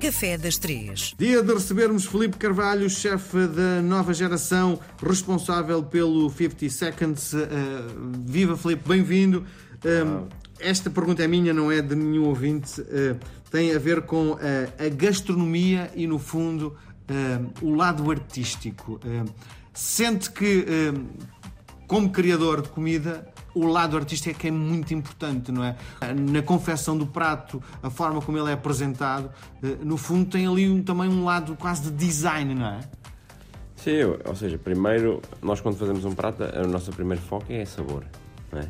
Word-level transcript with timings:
Café 0.00 0.38
das 0.38 0.56
Três. 0.56 1.12
Dia 1.18 1.42
de 1.42 1.52
recebermos 1.52 2.06
Felipe 2.06 2.36
Carvalho, 2.36 2.88
chefe 2.88 3.48
da 3.48 3.82
nova 3.82 4.14
geração, 4.14 4.78
responsável 5.04 5.82
pelo 5.82 6.30
50 6.30 6.68
Seconds. 6.70 7.32
Uh, 7.32 7.38
viva 8.24 8.56
Felipe, 8.56 8.88
bem-vindo. 8.88 9.44
Uh, 9.84 10.28
esta 10.60 10.88
pergunta 10.88 11.24
é 11.24 11.26
minha, 11.26 11.52
não 11.52 11.72
é 11.72 11.82
de 11.82 11.96
nenhum 11.96 12.26
ouvinte. 12.26 12.80
Uh, 12.80 13.18
tem 13.50 13.74
a 13.74 13.78
ver 13.80 14.02
com 14.02 14.38
a 14.78 14.88
gastronomia 14.90 15.90
e, 15.96 16.06
no 16.06 16.18
fundo, 16.18 16.76
o 17.62 17.74
lado 17.74 18.08
artístico. 18.10 19.00
sente 19.72 20.30
que, 20.30 20.66
como 21.86 22.10
criador 22.10 22.60
de 22.60 22.68
comida, 22.68 23.26
o 23.54 23.66
lado 23.66 23.96
artístico 23.96 24.36
é 24.36 24.38
que 24.38 24.48
é 24.48 24.50
muito 24.50 24.94
importante, 24.94 25.50
não 25.50 25.64
é? 25.64 25.76
Na 26.14 26.42
confecção 26.42 26.96
do 26.96 27.06
prato, 27.06 27.62
a 27.82 27.90
forma 27.90 28.20
como 28.20 28.38
ele 28.38 28.50
é 28.50 28.52
apresentado, 28.52 29.30
eh, 29.62 29.76
no 29.82 29.96
fundo 29.96 30.30
tem 30.30 30.46
ali 30.46 30.68
um, 30.68 30.82
também 30.82 31.08
um 31.08 31.24
lado 31.24 31.56
quase 31.56 31.90
de 31.90 31.90
design, 31.90 32.54
não 32.54 32.66
é? 32.66 32.80
Sim, 33.76 34.02
ou 34.24 34.34
seja, 34.34 34.58
primeiro, 34.58 35.22
nós 35.40 35.60
quando 35.60 35.76
fazemos 35.76 36.04
um 36.04 36.14
prato, 36.14 36.42
o 36.42 36.66
nosso 36.66 36.90
primeiro 36.92 37.22
foco 37.22 37.46
é 37.48 37.64
sabor, 37.64 38.04
não 38.52 38.60
é? 38.60 38.68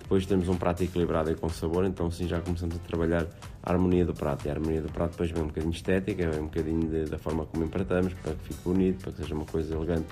Depois 0.00 0.24
temos 0.24 0.48
um 0.48 0.56
prato 0.56 0.82
equilibrado 0.82 1.30
e 1.30 1.34
com 1.34 1.50
sabor, 1.50 1.84
então 1.84 2.10
sim 2.10 2.26
já 2.26 2.40
começamos 2.40 2.76
a 2.76 2.78
trabalhar 2.78 3.26
a 3.62 3.72
harmonia 3.72 4.06
do 4.06 4.14
prato. 4.14 4.46
E 4.46 4.48
a 4.48 4.54
harmonia 4.54 4.80
do 4.80 4.90
prato 4.90 5.10
depois 5.10 5.30
vem 5.30 5.42
um 5.42 5.48
bocadinho 5.48 5.70
estética, 5.70 6.30
vem 6.30 6.40
um 6.40 6.44
bocadinho 6.44 6.88
de, 6.88 7.04
da 7.04 7.18
forma 7.18 7.44
como 7.44 7.62
empratamos, 7.62 8.14
para 8.14 8.32
que 8.32 8.44
fique 8.44 8.60
bonito, 8.64 9.02
para 9.02 9.12
que 9.12 9.18
seja 9.18 9.34
uma 9.34 9.44
coisa 9.44 9.74
elegante 9.74 10.06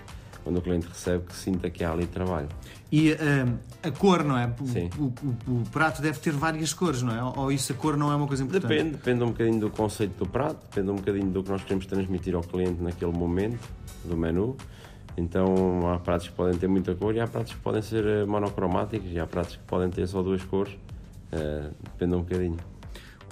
quando 0.46 0.58
o 0.58 0.62
cliente 0.62 0.86
recebe, 0.86 1.24
que 1.24 1.34
sinta 1.34 1.68
que 1.68 1.82
há 1.82 1.90
ali 1.90 2.06
trabalho. 2.06 2.46
E 2.92 3.10
uh, 3.10 3.58
a 3.82 3.90
cor, 3.90 4.22
não 4.22 4.38
é? 4.38 4.48
Sim. 4.66 4.88
O, 4.96 5.06
o, 5.50 5.60
o, 5.60 5.62
prato 5.72 6.00
deve 6.00 6.20
ter 6.20 6.30
várias 6.30 6.72
cores, 6.72 7.02
não 7.02 7.12
é? 7.12 7.20
Ou 7.36 7.50
isso 7.50 7.72
a 7.72 7.74
cor 7.74 7.96
não 7.96 8.12
é 8.12 8.14
uma 8.14 8.28
coisa 8.28 8.44
importante? 8.44 8.70
Depende, 8.70 8.90
depende 8.92 9.24
um 9.24 9.26
bocadinho 9.26 9.58
do 9.58 9.70
conceito 9.70 10.16
do 10.16 10.30
prato, 10.30 10.64
depende 10.70 10.92
um 10.92 10.94
bocadinho 10.94 11.26
do 11.32 11.42
que 11.42 11.50
nós 11.50 11.64
queremos 11.64 11.84
transmitir 11.86 12.36
ao 12.36 12.42
cliente 12.42 12.80
naquele 12.80 13.10
momento, 13.10 13.68
do 14.04 14.16
menu. 14.16 14.56
Então 15.16 15.90
há 15.92 15.98
pratos 15.98 16.28
que 16.28 16.34
podem 16.34 16.56
ter 16.56 16.68
muita 16.68 16.94
cor 16.94 17.12
e 17.12 17.18
há 17.18 17.26
pratos 17.26 17.52
que 17.52 17.58
podem 17.58 17.82
ser 17.82 18.06
eh, 18.06 18.24
monocromáticos 18.24 19.10
e 19.10 19.18
há 19.18 19.26
pratos 19.26 19.56
que 19.56 19.64
podem 19.64 19.90
ter 19.90 20.06
só 20.06 20.22
duas 20.22 20.44
cores. 20.44 20.74
Uh, 21.32 21.74
depende 21.82 22.14
um 22.14 22.20
bocadinho. 22.20 22.56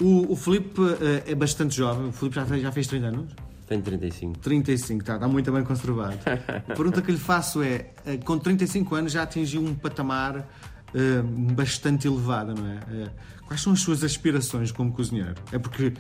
O, 0.00 0.32
o 0.32 0.34
Filipe 0.34 0.80
uh, 0.80 0.98
é 1.24 1.34
bastante 1.36 1.76
jovem, 1.76 2.08
o 2.08 2.12
Filipe 2.12 2.34
já, 2.34 2.44
já 2.44 2.72
fez 2.72 2.88
30 2.88 3.06
anos? 3.06 3.32
Tenho 3.66 3.80
35. 3.82 4.38
35, 4.40 5.00
está, 5.00 5.14
está 5.14 5.28
muito 5.28 5.50
bem 5.50 5.64
conservado. 5.64 6.18
A 6.68 6.74
pergunta 6.74 7.00
que 7.00 7.10
lhe 7.10 7.18
faço 7.18 7.62
é: 7.62 7.86
eh, 8.04 8.18
com 8.18 8.38
35 8.38 8.94
anos 8.94 9.12
já 9.12 9.22
atingiu 9.22 9.62
um 9.62 9.74
patamar 9.74 10.38
uh, 10.38 11.22
bastante 11.52 12.06
elevado, 12.06 12.54
não 12.54 12.66
é? 12.66 12.76
Uh, 12.76 13.10
quais 13.46 13.62
são 13.62 13.72
as 13.72 13.80
suas 13.80 14.04
aspirações 14.04 14.70
como 14.70 14.92
cozinheiro? 14.92 15.34
É 15.50 15.58
porque 15.58 15.94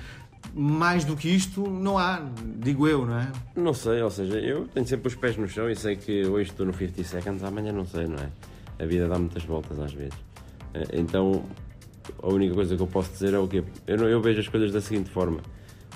mais 0.54 1.04
do 1.04 1.16
que 1.16 1.28
isto 1.28 1.66
não 1.66 1.96
há, 1.96 2.22
digo 2.58 2.86
eu, 2.86 3.06
não 3.06 3.18
é? 3.18 3.32
Não 3.56 3.72
sei, 3.72 4.02
ou 4.02 4.10
seja, 4.10 4.38
eu 4.38 4.68
tenho 4.68 4.86
sempre 4.86 5.08
os 5.08 5.14
pés 5.14 5.36
no 5.38 5.48
chão 5.48 5.70
e 5.70 5.74
sei 5.74 5.96
que 5.96 6.26
hoje 6.26 6.50
estou 6.50 6.66
no 6.66 6.74
50 6.74 7.02
seconds, 7.02 7.42
amanhã 7.42 7.72
não 7.72 7.86
sei, 7.86 8.06
não 8.06 8.18
é? 8.18 8.28
A 8.78 8.86
vida 8.86 9.08
dá 9.08 9.18
muitas 9.18 9.42
voltas 9.42 9.78
às 9.78 9.92
vezes. 9.92 10.18
Então, 10.92 11.44
a 12.22 12.28
única 12.28 12.54
coisa 12.54 12.76
que 12.76 12.82
eu 12.82 12.86
posso 12.86 13.10
dizer 13.12 13.32
é 13.32 13.38
o 13.38 13.48
quê? 13.48 13.64
Eu, 13.86 13.96
eu 14.08 14.20
vejo 14.20 14.40
as 14.40 14.48
coisas 14.48 14.70
da 14.70 14.82
seguinte 14.82 15.08
forma 15.08 15.40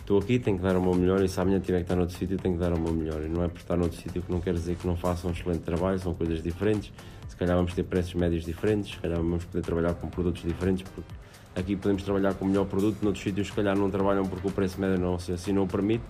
estou 0.09 0.19
aqui, 0.19 0.39
tenho 0.39 0.57
que 0.57 0.63
dar 0.63 0.75
o 0.75 0.81
meu 0.81 0.95
melhor 0.95 1.23
e 1.23 1.29
se 1.29 1.39
amanhã 1.39 1.61
tiver 1.61 1.79
que 1.79 1.83
estar 1.83 1.95
noutro 1.95 2.17
sítio, 2.17 2.39
tenho 2.39 2.55
que 2.55 2.61
dar 2.61 2.73
o 2.73 2.81
meu 2.81 2.95
melhor. 2.95 3.21
E 3.23 3.29
não 3.29 3.45
é 3.45 3.49
por 3.49 3.59
estar 3.59 3.77
noutro 3.77 4.01
sítio 4.01 4.23
que 4.23 4.33
não 4.33 4.41
quer 4.41 4.55
dizer 4.55 4.75
que 4.75 4.87
não 4.87 4.97
faça 4.97 5.29
um 5.29 5.33
excelente 5.33 5.61
trabalho, 5.61 5.99
são 5.99 6.15
coisas 6.15 6.43
diferentes. 6.43 6.91
Se 7.29 7.37
calhar 7.37 7.55
vamos 7.55 7.75
ter 7.75 7.83
preços 7.83 8.15
médios 8.15 8.43
diferentes, 8.43 8.93
se 8.93 8.97
calhar 8.97 9.19
vamos 9.19 9.45
poder 9.45 9.63
trabalhar 9.63 9.93
com 9.95 10.09
produtos 10.09 10.43
diferentes, 10.43 10.89
porque 10.95 11.13
aqui 11.55 11.77
podemos 11.77 12.03
trabalhar 12.03 12.33
com 12.33 12.47
o 12.47 12.49
melhor 12.49 12.65
produto, 12.65 13.03
noutros 13.03 13.23
sítios 13.23 13.49
se 13.49 13.53
calhar 13.53 13.77
não 13.77 13.91
trabalham 13.91 14.25
porque 14.25 14.49
o 14.49 14.51
preço 14.51 14.81
médio 14.81 14.99
não, 14.99 15.15
assim 15.15 15.53
não 15.53 15.65
o 15.65 15.69
permite. 15.69 16.05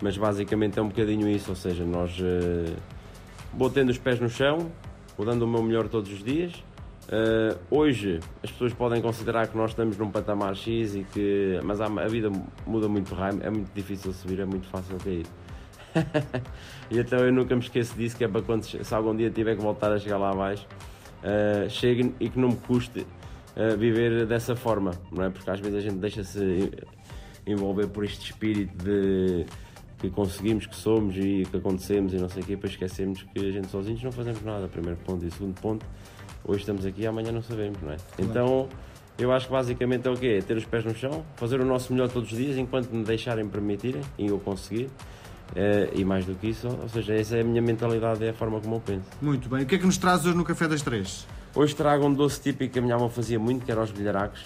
Mas 0.00 0.16
basicamente 0.16 0.78
é 0.78 0.82
um 0.82 0.88
bocadinho 0.88 1.28
isso, 1.28 1.50
ou 1.50 1.56
seja, 1.56 1.84
nós 1.84 2.16
uh, 2.20 2.72
vou 3.52 3.68
tendo 3.68 3.90
os 3.90 3.98
pés 3.98 4.20
no 4.20 4.28
chão, 4.28 4.70
vou 5.16 5.26
dando 5.26 5.42
o 5.42 5.48
meu 5.48 5.60
melhor 5.60 5.88
todos 5.88 6.12
os 6.12 6.22
dias 6.22 6.52
Uh, 7.08 7.58
hoje 7.70 8.20
as 8.44 8.50
pessoas 8.50 8.74
podem 8.74 9.00
considerar 9.00 9.48
que 9.48 9.56
nós 9.56 9.70
estamos 9.70 9.96
num 9.96 10.10
patamar 10.10 10.54
X 10.54 10.94
e 10.94 11.04
que. 11.04 11.58
Mas 11.64 11.80
a, 11.80 11.88
vida 12.06 12.30
muda 12.66 12.86
muito 12.86 13.14
rápido, 13.14 13.44
é 13.44 13.50
muito 13.50 13.72
difícil 13.74 14.12
subir, 14.12 14.40
é 14.40 14.44
muito 14.44 14.66
fácil 14.68 14.98
cair. 14.98 15.26
e 16.90 16.98
então 16.98 17.18
eu 17.20 17.32
nunca 17.32 17.56
me 17.56 17.62
esqueço 17.62 17.96
disso, 17.96 18.14
que 18.14 18.24
é 18.24 18.28
para 18.28 18.42
quando 18.42 18.62
se 18.64 18.94
algum 18.94 19.16
dia 19.16 19.30
tiver 19.30 19.56
que 19.56 19.62
voltar 19.62 19.90
a 19.90 19.98
chegar 19.98 20.18
lá 20.18 20.32
abaixo, 20.32 20.66
uh, 21.22 21.70
chegue 21.70 22.14
e 22.20 22.28
que 22.28 22.38
não 22.38 22.50
me 22.50 22.56
custe 22.56 23.00
uh, 23.00 23.76
viver 23.78 24.26
dessa 24.26 24.54
forma, 24.54 24.90
não 25.10 25.24
é? 25.24 25.30
Porque 25.30 25.48
às 25.48 25.60
vezes 25.60 25.76
a 25.76 25.80
gente 25.80 25.96
deixa-se 25.96 26.70
envolver 27.46 27.86
por 27.86 28.04
este 28.04 28.30
espírito 28.30 28.84
de 28.84 29.46
que 29.98 30.08
conseguimos, 30.10 30.66
que 30.66 30.76
somos 30.76 31.16
e 31.16 31.46
que 31.50 31.56
acontecemos 31.56 32.12
e 32.12 32.16
não 32.16 32.28
sei 32.28 32.42
o 32.42 32.46
quê, 32.46 32.54
depois 32.54 32.72
esquecemos 32.72 33.22
que 33.22 33.40
a 33.40 33.50
gente 33.50 33.68
sozinhos 33.68 34.02
não 34.02 34.12
fazemos 34.12 34.42
nada, 34.42 34.68
primeiro 34.68 34.98
ponto. 35.04 35.24
E 35.24 35.30
segundo 35.30 35.60
ponto, 35.60 35.84
hoje 36.44 36.60
estamos 36.60 36.86
aqui, 36.86 37.06
amanhã 37.06 37.32
não 37.32 37.42
sabemos, 37.42 37.80
não 37.82 37.92
é? 37.92 37.96
Então, 38.18 38.68
eu 39.18 39.32
acho 39.32 39.46
que 39.46 39.52
basicamente 39.52 40.06
é 40.06 40.10
o 40.10 40.16
quê? 40.16 40.38
É 40.38 40.40
ter 40.40 40.56
os 40.56 40.64
pés 40.64 40.84
no 40.84 40.94
chão, 40.94 41.24
fazer 41.36 41.60
o 41.60 41.64
nosso 41.64 41.92
melhor 41.92 42.08
todos 42.08 42.30
os 42.30 42.38
dias, 42.38 42.56
enquanto 42.56 42.90
me 42.90 43.04
deixarem 43.04 43.48
permitirem 43.48 44.02
e 44.16 44.26
eu 44.28 44.38
conseguir. 44.38 44.88
Uh, 45.48 45.88
e 45.94 46.04
mais 46.04 46.26
do 46.26 46.34
que 46.34 46.48
isso, 46.48 46.68
ou 46.68 46.88
seja, 46.90 47.14
essa 47.14 47.38
é 47.38 47.40
a 47.40 47.44
minha 47.44 47.62
mentalidade, 47.62 48.22
é 48.22 48.30
a 48.30 48.34
forma 48.34 48.60
como 48.60 48.76
eu 48.76 48.80
penso. 48.80 49.06
Muito 49.20 49.48
bem. 49.48 49.62
O 49.62 49.66
que 49.66 49.76
é 49.76 49.78
que 49.78 49.86
nos 49.86 49.96
traz 49.96 50.26
hoje 50.26 50.36
no 50.36 50.44
Café 50.44 50.68
das 50.68 50.82
Três? 50.82 51.26
Hoje 51.54 51.74
trago 51.74 52.06
um 52.06 52.12
doce 52.12 52.40
típico 52.40 52.74
que 52.74 52.78
a 52.78 52.82
minha 52.82 52.94
avó 52.94 53.08
fazia 53.08 53.38
muito, 53.38 53.64
que 53.64 53.72
era 53.72 53.82
os 53.82 53.90
bilharacos. 53.90 54.44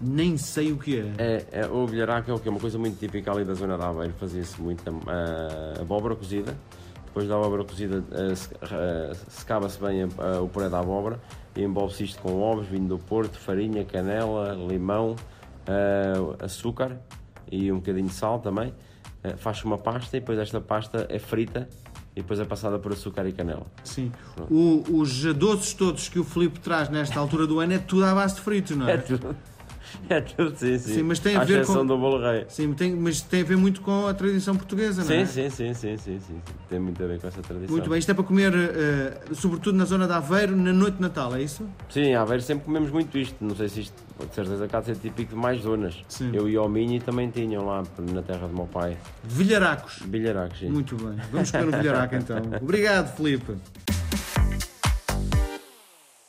Nem 0.00 0.36
sei 0.36 0.72
o 0.72 0.78
que 0.78 0.98
é. 0.98 1.14
é, 1.18 1.46
é 1.60 1.66
o 1.66 1.86
bilharaco 1.86 2.30
é 2.30 2.34
o 2.34 2.38
que? 2.38 2.48
Uma 2.48 2.60
coisa 2.60 2.78
muito 2.78 2.98
típica 2.98 3.30
ali 3.32 3.44
da 3.44 3.54
zona 3.54 3.76
da 3.76 3.88
Aveiro, 3.88 4.14
fazia-se 4.18 4.60
muito. 4.60 4.82
A, 4.88 5.78
a 5.78 5.82
abóbora 5.82 6.16
cozida, 6.16 6.56
depois 7.04 7.28
da 7.28 7.34
abóbora 7.34 7.64
cozida 7.64 8.02
secava-se 9.28 9.78
bem 9.80 10.04
o 10.04 10.48
puré 10.48 10.68
da 10.68 10.78
abóbora 10.78 11.20
e 11.54 11.62
envolve-se 11.62 12.04
isto 12.04 12.22
com 12.22 12.40
ovos, 12.40 12.66
vinho 12.66 12.88
do 12.88 12.98
Porto, 12.98 13.38
farinha, 13.38 13.84
canela, 13.84 14.54
limão, 14.54 15.16
açúcar 16.38 16.96
e 17.50 17.70
um 17.70 17.76
bocadinho 17.76 18.06
de 18.06 18.14
sal 18.14 18.38
também. 18.38 18.72
Faz-se 19.36 19.64
uma 19.64 19.76
pasta 19.76 20.16
e 20.16 20.20
depois 20.20 20.38
esta 20.38 20.60
pasta 20.60 21.06
é 21.10 21.18
frita 21.18 21.68
e 22.16 22.22
depois 22.22 22.40
é 22.40 22.44
passada 22.44 22.78
por 22.78 22.92
açúcar 22.92 23.26
e 23.26 23.32
canela. 23.32 23.66
Sim. 23.84 24.10
O, 24.50 24.82
os 25.00 25.22
doces 25.34 25.74
todos 25.74 26.08
que 26.08 26.18
o 26.18 26.24
Filipe 26.24 26.58
traz 26.60 26.88
nesta 26.88 27.20
altura 27.20 27.46
do 27.46 27.60
ano 27.60 27.74
é 27.74 27.78
tudo 27.78 28.04
à 28.04 28.14
base 28.14 28.36
de 28.36 28.40
frito, 28.40 28.74
não 28.74 28.88
é? 28.88 28.94
É 28.94 28.96
tudo. 28.98 29.36
É 30.10 30.20
tudo, 30.20 30.56
sim, 30.56 30.76
sim. 30.78 30.94
sim 30.94 31.02
mas 31.02 31.18
tem 31.18 31.36
a, 31.36 31.42
a 31.42 31.44
ver 31.44 31.64
com... 31.64 31.86
do 31.86 31.96
bolo 31.96 32.20
rei. 32.20 32.44
Sim, 32.48 32.72
tem, 32.72 32.94
mas 32.94 33.20
tem 33.20 33.42
a 33.42 33.44
ver 33.44 33.56
muito 33.56 33.80
com 33.80 34.06
a 34.06 34.14
tradição 34.14 34.56
portuguesa, 34.56 35.04
não 35.04 35.20
é? 35.20 35.24
Sim, 35.24 35.50
sim, 35.50 35.74
sim, 35.74 35.96
sim, 35.96 36.18
sim. 36.18 36.40
Tem 36.68 36.80
muito 36.80 37.02
a 37.02 37.06
ver 37.06 37.20
com 37.20 37.28
essa 37.28 37.40
tradição. 37.40 37.70
Muito 37.70 37.88
bem. 37.88 37.98
Isto 37.98 38.10
é 38.10 38.14
para 38.14 38.24
comer, 38.24 38.52
uh, 38.52 39.34
sobretudo 39.34 39.76
na 39.76 39.84
zona 39.84 40.06
de 40.06 40.12
Aveiro, 40.12 40.56
na 40.56 40.72
noite 40.72 40.96
de 40.96 41.02
Natal, 41.02 41.34
é 41.36 41.42
isso? 41.42 41.68
Sim, 41.88 42.14
Aveiro 42.14 42.42
sempre 42.42 42.64
comemos 42.64 42.90
muito 42.90 43.16
isto. 43.16 43.36
Não 43.40 43.54
sei 43.54 43.68
se 43.68 43.80
isto, 43.82 43.94
de 44.18 44.34
certeza, 44.34 44.66
cá 44.66 44.82
ser 44.82 44.96
típico 44.96 45.30
de 45.30 45.36
mais 45.36 45.60
zonas. 45.60 45.96
Sim. 46.08 46.30
Eu 46.34 46.48
e 46.48 46.58
o 46.58 46.68
Minho 46.68 47.00
também 47.00 47.30
tinham 47.30 47.64
lá 47.64 47.82
na 48.12 48.22
terra 48.22 48.48
do 48.48 48.54
meu 48.54 48.66
pai. 48.66 48.96
Vilharacos. 49.24 50.00
Vilharacos, 50.04 50.58
sim. 50.58 50.68
Muito 50.68 50.96
bem. 50.96 51.16
Vamos 51.30 51.50
comer 51.50 51.66
no 51.66 51.78
Vilharaco 51.78 52.14
então. 52.16 52.42
Obrigado, 52.60 53.14
Felipe. 53.16 53.54